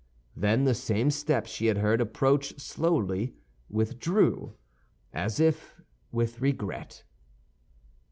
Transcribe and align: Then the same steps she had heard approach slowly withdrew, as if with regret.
Then 0.35 0.63
the 0.63 0.73
same 0.73 1.11
steps 1.11 1.51
she 1.51 1.67
had 1.67 1.77
heard 1.77 2.01
approach 2.01 2.59
slowly 2.59 3.35
withdrew, 3.69 4.55
as 5.13 5.39
if 5.39 5.79
with 6.11 6.41
regret. 6.41 7.03